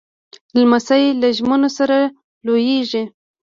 لمسی 0.59 1.03
له 1.21 1.27
ژمنو 1.37 1.69
سره 1.77 1.97
لویېږي. 2.45 3.03